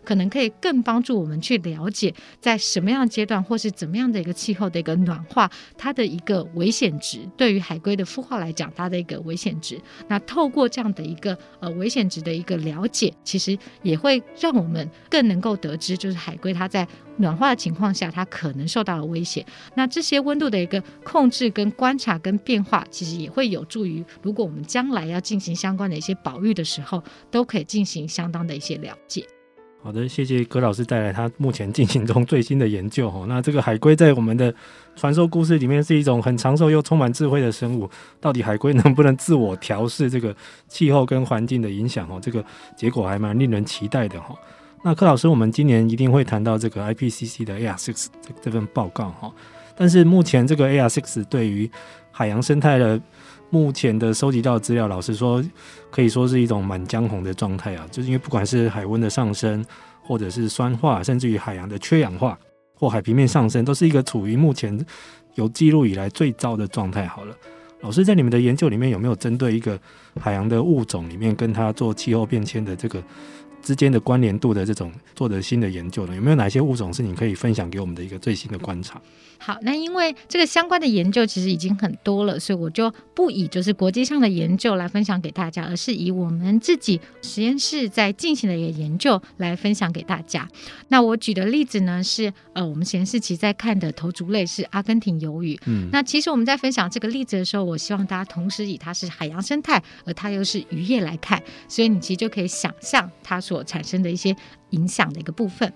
[0.03, 9.79] 可能可以更帮助我们去了解，在什么样的阶段，或是怎么样的一个气候的一个暖化，它的一个危险值，对于海龟的孵化来讲，它的一个危险值。
[10.07, 16.87] 那透过这样的一个呃危险值的一个了解，其实也会让我们更能够得知，就是海龟它在
[17.17, 19.45] 暖化的情况下，它可能受到了威胁。
[19.75, 29.25] 那这些温度的一个控制、跟观察、跟变化，其实也会有助于，如果我们将来要进行相关的一些保育的时候，都可以进行相当的一些了解。
[29.83, 33.25] 好的，谢谢葛老师带来他目前进行中最新的研究哈。
[33.27, 34.53] 那这个海龟在我们的
[34.95, 37.89] 传说故事里面是一种很长寿又充满智慧的生物，
[38.19, 40.35] 到底海龟能不能自我调试这个
[40.67, 42.19] 气候跟环境的影响哦？
[42.21, 42.45] 这个
[42.77, 44.35] 结果还蛮令人期待的哈。
[44.83, 48.05] 那柯老师，我们今年一定会谈到这个 IPCC 的 AR6
[48.39, 49.33] 这份报告哈。
[49.75, 51.69] 但是目前这个 AR6 对于
[52.11, 53.01] 海洋生态的
[53.51, 55.43] 目前的收集到资料，老实说，
[55.91, 57.85] 可以说是一种满江红的状态啊。
[57.91, 59.63] 就是因为不管是海温的上升，
[60.01, 62.39] 或者是酸化，甚至于海洋的缺氧化
[62.73, 64.83] 或海平面上升，都是一个处于目前
[65.35, 67.05] 有记录以来最糟的状态。
[67.05, 67.35] 好了，
[67.81, 69.77] 老师在你们的研究里面有没有针对一个
[70.17, 73.03] 海洋的物种里面，跟它做气候变迁的这个
[73.61, 76.15] 之间的关联度的这种做的新的研究呢？
[76.15, 79.01] 有没有哪些物种是你可以分享给我们的一个最新的观察？
[79.43, 90.47] 好，那因为这个相关的研究其实已经很多了，所以我就不以就是国际上的研究来分享给大家，而是以我们自己实验室在进行的一个研究来分享给大家。
[90.89, 95.59] 那我举的例子呢是，呃，我们实验室其实在看的头足类是阿根廷鱿鱼。
[95.65, 104.33] 嗯，那其实我们在分享这个例子的时候，我希望大家同时以它是海洋生态，而它又是渔业来看，所以你其实就可以想象它所产生的一些。
[104.71, 105.71] 影响的一个部分。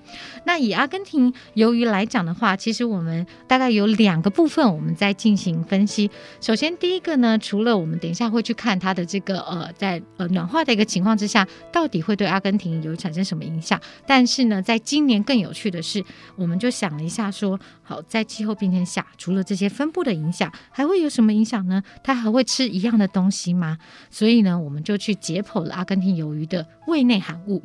[0.45, 6.09] 那以阿根廷鱿鱼来讲的话，其实我们大概有两个部分，我们在进行分析。
[6.41, 13.79] 首先，第一个呢，除了我们等一下会去看它的这个呃，在呃暖化的一个情况之下，到底会对阿根廷有产生什么影响？
[14.05, 16.03] 但是呢，在今年更有趣的是，
[16.35, 21.83] 我们就想了一下说，好在气候变迁下，除了这些分布的影响，还会有什么影响呢？
[22.03, 23.77] 它还会吃一样的东西吗？
[24.09, 27.61] 所以呢，我们就去解剖了阿根廷鱿鱼的胃内含物。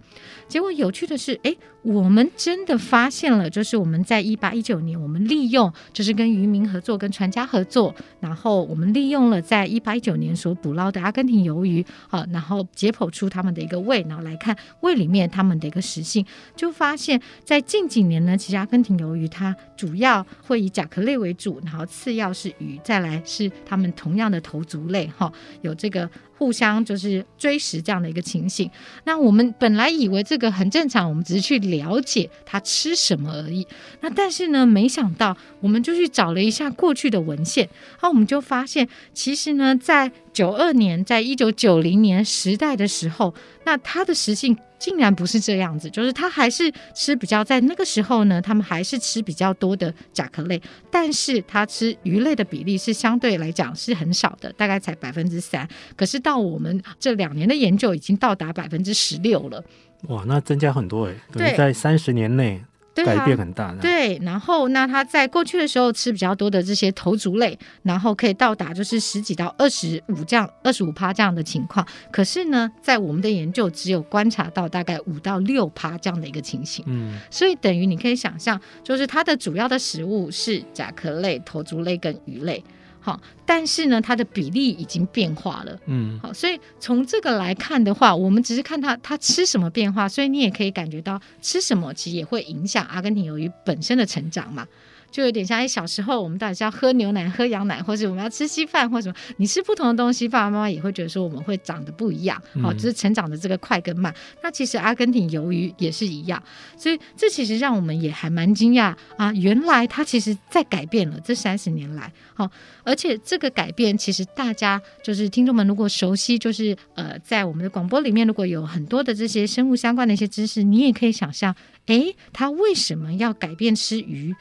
[0.49, 16.25] 结果有趣的是，哎，我们真的发现了，就是我们在一八一九年，我们利用就是跟渔民合作、跟船家合作，然后我们利用了在一八一九年所捕捞的阿根廷鱿鱼，啊，然后解剖出它们的一个胃，然后来看胃里面它们的一个食性，
[16.57, 25.31] 就发现，在近几年呢，其实阿根廷鱿鱼它主要会以甲壳类为主，然后次要是鱼，再来是它们同样的头足类，哈，
[25.61, 26.09] 有这个。
[26.41, 28.71] 互相就是追食这样的一个情形，
[29.05, 33.67] 那我们本来以为这个很正常，我们只是去了解它吃什么而已。
[34.01, 44.57] 那但是呢，没想到我们就去找了一下过去的文献，然后我们就发现，其实呢，在九二年，在一九九零年时代的时候，那它的食性。
[44.81, 50.59] 竟然不是这样子，就是它还是吃比较，在那个时候呢，他们还是吃比较多的甲壳类，
[50.91, 55.69] 但是它吃鱼类的比例是相对来讲是很少的，大概才百分之三。
[55.95, 59.63] 可是到我们这两年的研究，已经到达百分之十六了。
[60.09, 62.65] 哇，那增加很多诶，对，在三十年内。
[62.95, 64.19] 改变很大的，对。
[64.23, 71.87] 然后，那他在过去的时候吃比较多的这些头足类，然后可以到达就是十几到二十五这样，二十五趴这样的情况。
[72.11, 76.85] 可是呢，在我们的研究只有观察到大概五到六趴这样的一个情形。
[76.89, 82.63] 嗯，所以等于你可以想象，就是它的主要的食物是甲壳类、头足类跟鱼类。
[83.01, 85.79] 好，但是呢，它的比例已经变化了。
[85.87, 94.67] 嗯，好，所以从这个来看的话，我们只是看它它吃什么变化，所以你也可以感觉到吃什么其实也会影响阿根廷鱿鱼本身的成长嘛。
[95.11, 99.35] 就有点像，哎，小时候我们到底是要喝牛奶、喝羊奶，或者我们要吃稀饭，或者什么？
[99.39, 104.15] 你吃不同的东西，爸爸妈妈也会觉得说我们会长得不一样，好、嗯，就是成长的这个快跟慢。
[104.43, 106.43] 那其实阿根廷鱿鱼也是一样，
[106.77, 109.33] 所以这其实让我们也还蛮惊讶啊！
[109.35, 112.51] 原来它其实在改变了这三十年来，好，
[112.85, 121.55] 而且这个改变其实大家就是听众们如果熟悉，就是呃，在我们的广播里面如果有很多的这些生物相关的一些知识，你也可以想象，
[121.87, 124.35] 哎，它为什么要改变吃鱼？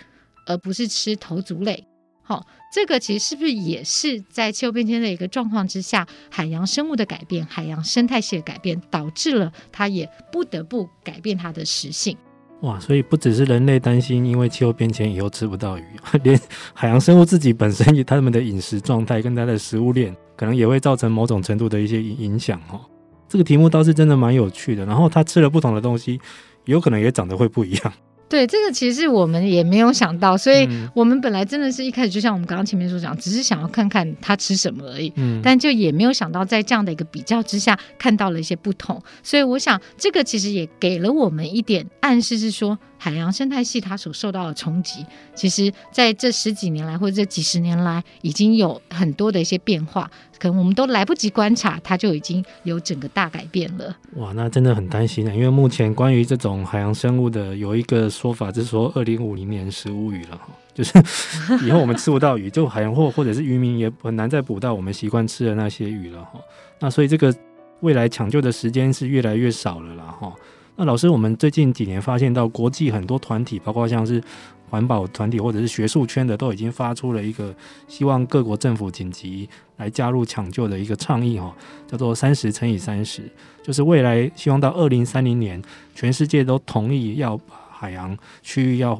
[0.49, 1.85] 而不是吃头足类，
[2.23, 12.17] 好，这个其实是不是也是在气候变迁的一个状况之下，海洋生物的改变，海洋生态系的改变，导致了它也不得不改变它的食性。
[12.61, 15.83] 哇，所以不只是人类担心，因为气候变迁以后吃不到鱼，
[16.23, 16.37] 连
[16.73, 22.81] 海洋生物自己本身，他们的饮食状态跟它的食物链，可能也会造成某种程度的一些影响哈。
[23.27, 26.19] 这个题目倒是真的蛮有趣的，然后它吃了不同的东西，
[26.65, 27.93] 有可能也长得会不一样。
[28.29, 42.77] 对，这个其实我们也没有想到，所以我们本来真的是一开始就像我们刚刚前面所讲，只是想要看看他吃什么而已，嗯，但就也没有想到在这样的一个比较之下，看到了一些不同，所以我想这个其实也给了我们一点暗示，是说。
[42.99, 53.95] 海洋生态系它所受到的冲击，其实在这十几年来或者这几十年来，已经有很多的一些变化，可能我们都来不及观察，它就已经有整个大改变了。
[54.17, 55.33] 哇，那真的很担心啊！
[55.33, 60.91] 因为目前关于这种海洋生物的有一个说法，就是说二零五零年食无鱼了哈，就是
[61.65, 66.39] 以后我们吃不到鱼，就海洋或或者是渔民也很难再捕到我们习惯吃的那些鱼了哈。
[66.79, 67.33] 那所以这个
[67.79, 70.33] 未来抢救的时间是越来越少了啦哈。
[70.79, 74.23] 那老师，我们最近几年发现到国际很多团体，包括像是
[74.69, 77.53] 环保团体或者是学术圈的，都已经发出了一个
[77.89, 81.53] 希望各国政府紧急来加入抢救的一个倡议哈，
[81.85, 83.29] 叫做三十乘以三十，
[83.61, 85.61] 就是未来希望到二零三零年，
[85.93, 88.97] 全世界都同意要把海洋区域要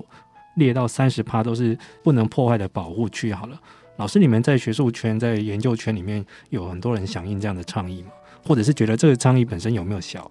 [0.55, 3.33] 列到三十趴都是不能破坏的保护区。
[3.33, 3.57] 好了，
[3.95, 8.09] 老师，你们在学术圈、在研究圈里面有很多人响应这样的倡议吗？
[8.45, 10.29] 或者是觉得这个倡议本身有没有效？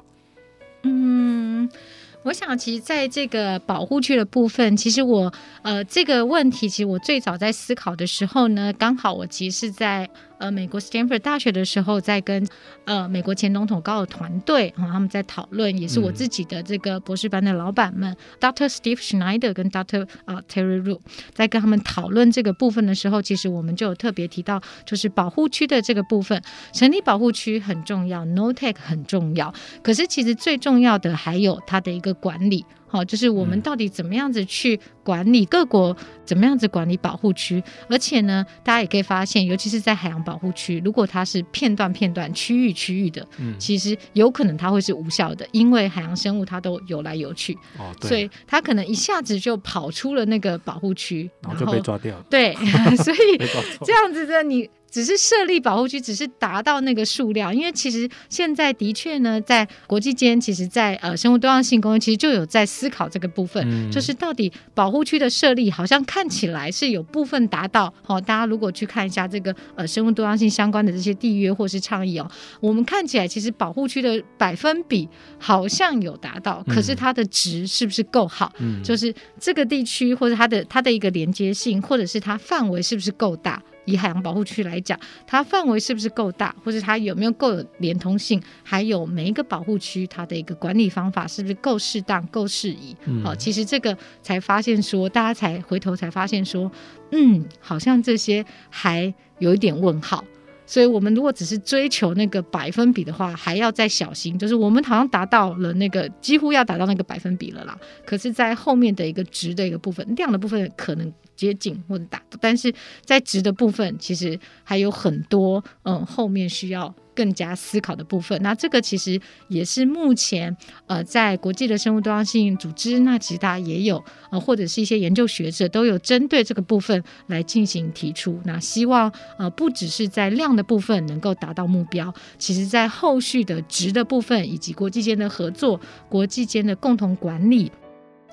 [2.29, 10.09] 我想，其实在这个保护区的部分，其实我呃这个问题，其实我最早在思考的时候呢，刚好我其实是在。
[10.39, 12.47] 呃，美国 Stanford 大学的时候，在跟
[12.85, 18.69] 呃美国前总统高尔团队啊，他们在讨论，也是我自己的这个博士班的老板们、嗯、Dr.
[18.69, 20.07] Steve Schneider 跟 Dr.
[20.25, 21.01] 啊、uh, Terry Root
[21.35, 26.41] 在跟他们讨论这个部分的时候，其实我们就有特别提到，就是保护区的这个部分，
[26.73, 32.65] 成立保护区很重要，NOTAC 很重要，可是其实最重要的还有它的一个管理。
[32.89, 37.63] 好，就是我们到底怎么样子去管理各国，怎么样子管理保护区？
[37.89, 52.25] 而且呢，大家也可以发现，尤其是在海洋保护区，如果它是片段片段、区域区域的，嗯，其实有可能它会是无效的，因为海洋生物它都游来游去，哦，对，所以它可能一下子就跑出了那个保护区，然后就被抓掉了。
[52.31, 52.55] 对，
[52.97, 53.39] 所以
[53.85, 54.69] 这样子的你。
[54.91, 67.93] 只是设立保护区，只是达到那个数量，因为其实现在的确呢，在国际间，其实在，在呃生物多样性公约，其实就有在思考这个部分，嗯、就是到底保护区的设立，好像看起来是有部分达到。
[68.03, 75.09] 好、哦，大家如果去看一下这个呃生物多样性相关的这些缔约或是倡议哦，我们看起来其实保护区的百分比
[75.39, 78.53] 好像有达到，可是它的值是不是够好？
[78.59, 83.63] 嗯、就是这个地区或者它的它的一个连接性，或者是它范围是不是够大？
[83.89, 88.41] 以海洋保护区来讲，它范围是不是够大，或者它有没有够有连通性？
[88.63, 92.95] 还有每一个保护区，它的一个管理方法是不是够适当、够适宜？
[93.25, 96.71] 好、其实这个才发现说，大家才回头才发现说，
[97.13, 100.23] 嗯，好像这些还有一点问号。
[100.67, 104.39] 所以，我们如果只是追求那个百分比的话，还要再小心。
[104.39, 107.75] 就是我们好像达到了那个几乎要达到那个百分比了啦。
[108.05, 116.95] 可是，在后面的一个值的一个部分，量的部分可能接近或者达到，但是在值的部分，其实还有很多嗯后面需要。
[117.19, 137.73] 更加思考的部分，那这个其实也是目前呃在国际的生物多样性组织，那其实大家也有呃或者是一些研究学者都有针对这个部分来进行提出，那希望呃不只是在量的部分能够达到目标，其实在后续的值的部分以及国际间的合作、国际间的共同管理，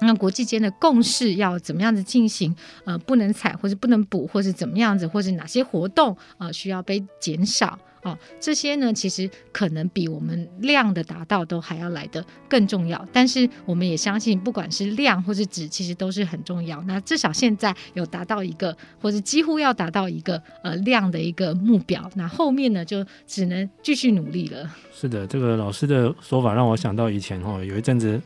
[0.02, 2.56] 那国际间的共识要怎么样子进行？
[2.84, 7.80] 呃，不能采或是不能补，或是怎么样子，或是哪些活动呃需要被减少？
[8.04, 13.04] 哦，这些呢，其实可能比我们量的达到都还要来得更重要。
[13.12, 16.80] 但是我们也相信，不管是量或是质，其实都是很重要。
[16.84, 22.08] 那至少现在有达到一个，或者几乎要达到一个呃量的一个目标。
[22.14, 24.70] 那后面呢，就只能继续努力了。
[24.94, 28.22] 是的，这个老师的说法让我想到以前哦，有一阵子。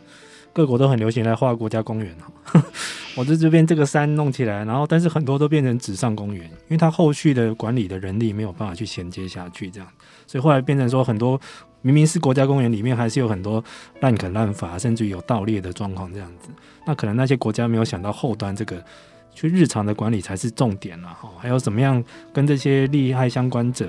[0.51, 2.15] 各国都很流行来画国家公园，
[3.15, 9.87] 我在这边这个山弄起来，然后但是很多都变成纸上公园，因为它后续的管理的人力没有办法去衔接下去，这样，
[10.27, 11.39] 所以后来变成说很多
[11.81, 13.63] 明明是国家公园里面还是有很多
[14.01, 16.49] 滥垦滥伐，甚至有盗猎的状况这样子，
[16.85, 18.83] 那可能那些国家没有想到后端这个
[19.33, 23.87] 去日常的管理才是重点了哈，还有怎么样跟这些利害相关者。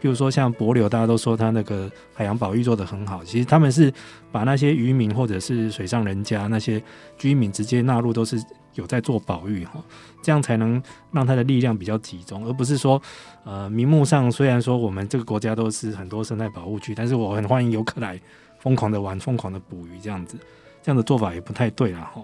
[0.00, 3.92] 比如说像帛琉，大家都说他那个海洋保育做得很好，其实他们是
[4.32, 6.82] 把那些渔民或者是水上人家那些
[7.18, 8.42] 居民直接纳入，都是
[8.74, 9.82] 有在做保育哈，
[10.22, 10.82] 这样才能
[11.12, 13.00] 让他的力量比较集中，而不是说
[13.44, 18.18] 呃明目上虽然说我们这个国家都是很多生态保护区，但是我很欢迎游客来
[18.58, 20.38] 疯狂的玩、疯狂的捕鱼这样子，
[20.82, 22.22] 这样的做法也不太对了哈。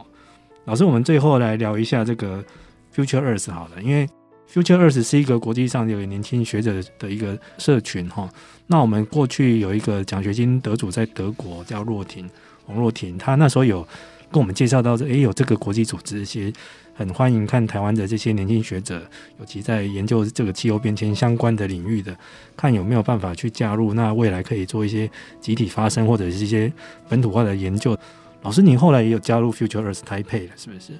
[0.64, 2.42] 老师，我们最后来聊一下这个
[2.94, 4.08] Future Earth 好了，因为。
[4.52, 8.28] Future Earth 是一个国际上有年轻学者的一个社群哈。
[8.68, 12.28] 那我们过去有一个奖学金得主在德国叫若婷，
[12.66, 13.86] 王若婷，他那时候有
[14.30, 16.52] 跟我们介绍到，诶，有这个国际组织，一些
[16.94, 19.02] 很欢迎看台湾的这些年轻学者，
[19.38, 22.16] 尤其在研究这个气候变迁相关的领域的，
[22.56, 25.08] 看有没有办法去加入，那未来可以做一些
[25.40, 26.72] 集体发声或者是一些
[27.08, 27.96] 本土化的研究。
[28.42, 30.92] 老师，你后来也有加入 Future Earth Taipei 了，是不是？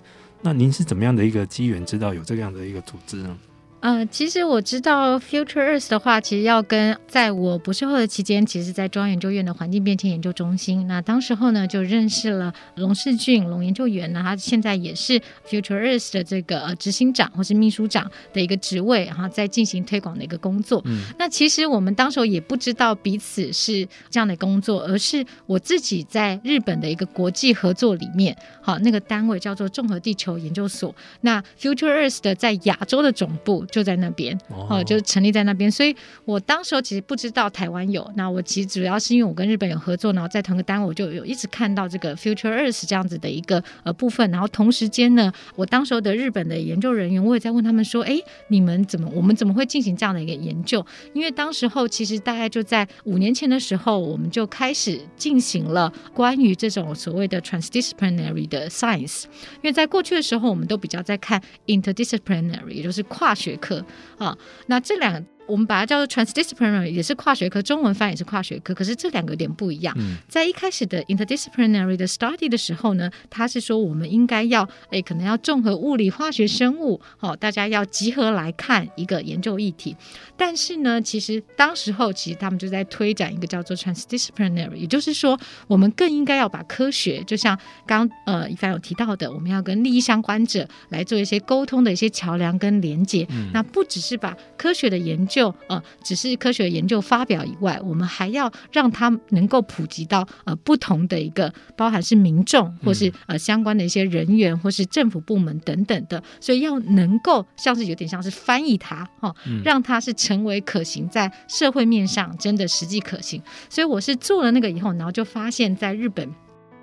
[0.43, 3.37] 那您是怎么样的一个机缘，知道有这样的一个组织呢？
[3.81, 20.83] 呃，其实我知道 Future Earth 的话，其实要跟在我博士后的期间，其实，在中央研究院的环境变迁研究中心，那当时候呢，就认识了龙世俊龙研究员，那他现在也是 Future Earth 的这个呃执行长或是秘书长的一个职位，然后在进行推广的一个工作。
[20.87, 33.65] 嗯，那其实我们当时候也不知道彼此是这样的工作，而是我自己在日本的一个国际合作里面，好，那个单位叫做综合地球研究所，那 Future Earth 的在亚洲的总部。
[33.67, 35.95] 就在那边哦，就成立在那边，所以
[36.25, 38.11] 我当时候其实不知道台湾有。
[38.17, 44.31] 那我其实主要是因为我跟日本有合作，然后在同个单位，我就有一直看到这个 Future Earth 这样子的一个呃部分。
[44.31, 59.25] 然后同时间呢，我当时候的日本的研究人员，我也在问他们说：“哎，你们怎么，我们怎么会进行这样的一个研究？”因为当时候其实大概就在五年前的时候，我们就开始进行了关于这种所谓的 transdisciplinary 的 science。
[59.57, 63.56] 因为在过去的时候，我们都比较在看 interdisciplinary，也就是跨学科。
[63.57, 63.85] 课
[64.19, 64.37] 啊，
[64.67, 68.75] 那这两我们把它叫做 transdisciplinary，也是跨学科，中文翻也是跨学科。
[68.75, 69.95] 可是这两个有点不一样。
[69.99, 79.97] 嗯、在一开始的 interdisciplinary 的 study 的时候呢，他是说我们应该要，哎，可能要综合物理、化学、生物，好、哦，大家要集合来看一个研究议题。
[80.37, 93.27] 但是呢，其实当时候其实他们就在推展一个叫做 transdisciplinary，也就是说，我们更应该要把科学，就像刚呃一凡有提到的，我们要跟利益相关者来做一些沟通的一些桥梁跟连接。
[93.31, 113.43] 嗯、那不只是把科学的研究就呃，只是科学研究发表以外，我们还要让它能够普及到呃不同的一个，包含是民众或是呃相关的一些人员或是政府部门等等的，所以要能够像是有点像是翻译它，哦嗯、让它是成为可行在社会面上真的实际可行。
[113.69, 116.27] 所以我是做了那个以后，然后就发现在日本。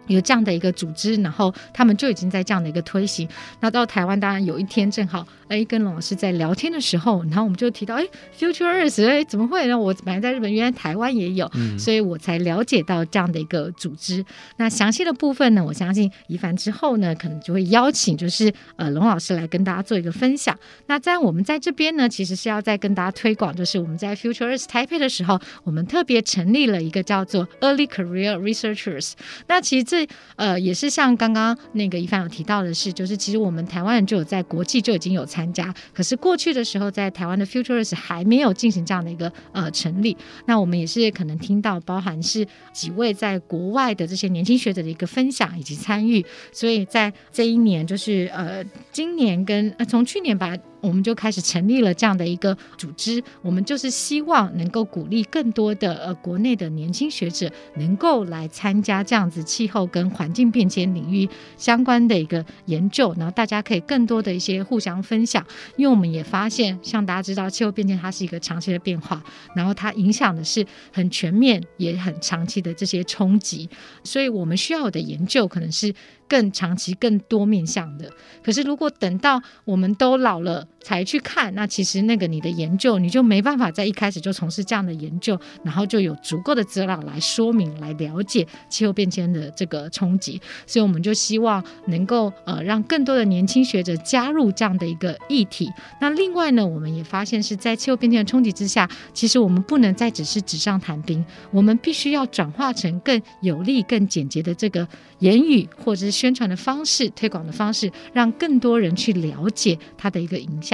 [0.07, 3.25] 有这样的一个组织，然后他们就已经在这样的一个推行。
[3.61, 8.03] 那到台湾，当然有一天正好，哎，跟龙老师在聊天的时候，然后我们就提到，哎
[8.35, 9.77] ，Future Earth，哎，怎么会呢？
[9.77, 14.25] 我本来在日本，原来台湾也有，嗯、所以我才了解到这样的一个组织。
[14.57, 20.57] 那详细的部分呢，我相信一凡之后呢，可能就会邀请，就是呃龙老师来跟大家做一个分享。
[20.87, 29.11] 那在我们在这边呢，其实是要再跟大家推广，就是我们在 Future Earth 台北的时候，我们特别成立了一个叫做 Early Career Researchers。
[29.47, 29.83] 那其实。
[29.83, 40.15] 这呃，也是像刚刚那个一凡有提到的是，就是其实我们台湾人就有在国际就已经有参参加，可是过去的时候在台湾的 Futures 还没有进行这样的一个呃成立。
[40.45, 48.63] 那我们也是可能听到，包含是几位在国外的这些年轻学者的一个分享以及参与，所以在这一年就是呃，
[48.93, 50.55] 今年跟呃从去年吧。
[50.83, 61.27] 我们就开始成立了这样的一个组织，我们就是希望能够鼓励更多的呃国内的年轻学者能够来参加这样子气候跟环境变迁领域
[61.57, 65.45] 相关的一个研究，然后大家可以更多的一些互相分享，
[65.77, 69.23] 因为我们也发现，像大家知道气候变迁它是一个长期的变化，
[69.55, 73.69] 然后它影响的是很全面也很长期的这些冲击，
[74.03, 75.95] 所以我们需要的研究可能是。
[76.25, 78.09] 更长期、更多面向的。
[78.41, 90.41] 可是，如果等到我们都老了才去看，那其实那个你的研究，你就没办法在一开始就从事这样的研究，然后就有足够的资料来说明、来了解气候变迁的这个冲击。
[90.67, 95.71] 所以，我们就希望能够呃让更多的年轻学者加入这样的一个议题。
[96.01, 104.87] 那另外呢，我们也发现是在气候变迁的冲击之下，其实我们不能再只是纸上谈兵，我们必须要转化成更有力、更简洁的这个
[105.19, 106.23] 言语，或者是。
[106.23, 110.72] 宣传的方式、推广的方式，让更多人去了解它的一个影响。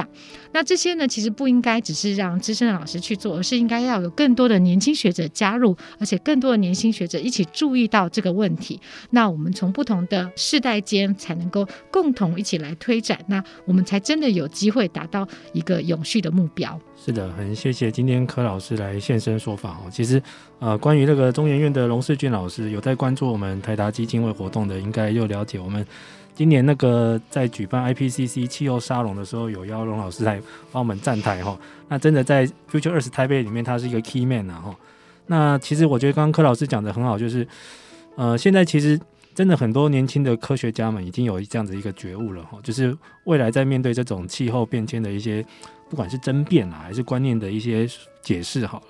[0.52, 8.80] 那这些呢，其实不应该只是让资深的老师去做，而是应该要有更多的年轻学者加入，而且更多的年轻学者一起注意到这个问题。
[9.12, 16.80] 那我们从不同的世代间才能够共同一起来推展，那我们才真的有机会达到一个永续的目标。
[16.98, 19.90] 是的，很谢谢今天柯老师来现身说法哦。
[19.92, 20.22] 其实，
[20.60, 25.86] 呃，关于那个中研院的龙世俊老师有在关注我们台达基金会活动的，应该又了解我们
[26.40, 31.60] 今年那个在举办 IPCC 气候沙龙的时候，有邀龙老师来帮我们站台哈。
[31.90, 34.76] 那真的在 Future Earth 台北里面，他是一个 key man 啊哈。
[35.26, 37.46] 那其实我觉得刚刚柯老师讲的很好，就是
[38.16, 38.98] 呃，现在其实
[39.36, 45.46] 真的很多年轻的科学家们已经有这样子一个觉悟了哈，就是未来在面对这种气候变迁的一些。
[45.90, 47.86] 不管是争辩啊，还是观念的一些
[48.22, 48.86] 解释，好了，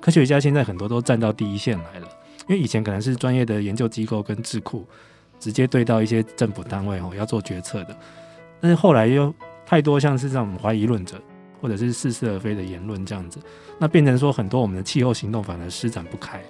[0.00, 2.08] 科学家现在很多都站到第一线来了。
[2.46, 4.86] 因为以前可能是专业的研究机构跟智库
[5.44, 7.94] 直接对到一些政府单位哦，要做决策的，
[8.62, 9.32] 但是后来又
[9.66, 11.20] 太多像是这种怀疑论者，
[11.60, 13.38] 或者是似是而非的言论这样子，
[13.78, 16.42] 那变成说很多我们的气候行动反而施展不开，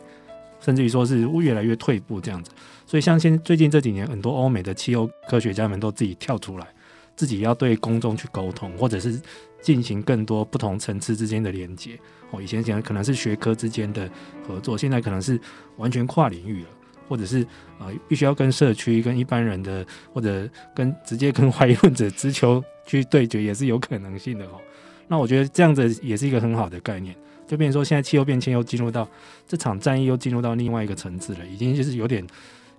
[0.60, 2.52] 甚至于说是越来越退步这样子。
[2.86, 6.68] 所以像现最近这几年，很多欧美的气候科学家们都自己跳出来，
[7.16, 9.20] 自己要对公众去沟通，或者是。
[9.64, 11.98] 进行更多不同层次之间的连接
[12.30, 14.06] 哦，以前讲可能是学科之间的
[14.46, 15.40] 合作，现在可能是
[15.78, 16.68] 完全跨领域了，
[17.08, 17.46] 或者是
[17.78, 24.60] 呃必须要跟社区、跟一般人的，或者跟直接跟怀疑论者直球去对决，也是有可能性的哦。
[25.06, 27.14] 那我觉得这样子也是一个很好的概念，
[27.46, 29.06] 就变成说现在气候变迁又进入到
[29.46, 32.26] 这场战役又进入到另外一个层次了，已经就是有点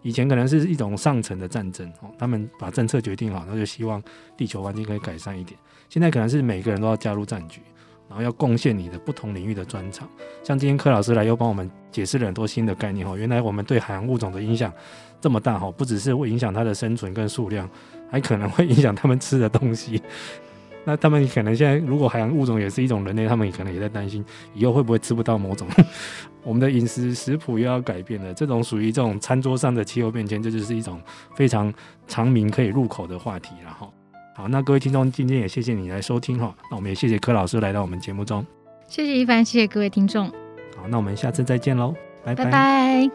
[0.01, 4.01] 以前可能是一种上层的战争哦，他们把政策决定好，那就希望
[4.35, 5.59] 地球环境可以改善一点。
[5.87, 7.61] 现在可能是每个人都要加入战局，
[8.07, 10.07] 然后要贡献你的不同领域的专长。
[10.43, 14.71] 像今天柯老师来又帮我们解释了很多新的概念哈，原来我们对海洋物种的影响
[15.19, 17.69] 这么大哈，不只是会影响它的生存跟数量，
[18.09, 20.01] 还可能会影响他们吃的东西。
[20.87, 25.67] 那他们可能现在如果海洋物种也是一种人类，他们可能也在担心以后会不会吃不到某种
[26.43, 28.31] 我们的饮食食谱又要改变了。
[28.35, 31.01] 这种属于这种餐桌上的气候变迁，这就是一种
[31.33, 31.73] 非常
[32.07, 33.89] 常明可以入口的话题了哈。
[34.37, 36.53] 好，那各位听众，今天也谢谢你来收听哈。
[36.69, 38.45] 那我们也谢谢柯老师来到我们节目中。
[38.85, 40.27] 谢谢一凡，谢谢各位听众。
[40.75, 42.43] 好，那我们下次再见喽，拜拜。
[42.43, 43.09] 拜拜。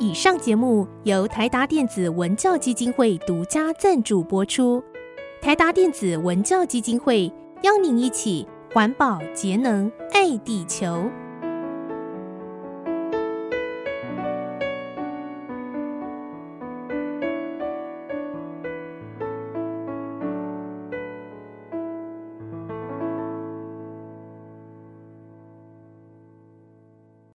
[0.00, 4.82] 以上节目由台达电子文教基金会独家赞助播出。
[5.40, 7.32] 台达电子文教基金会
[7.62, 11.08] 邀您一起环保节能，爱地球。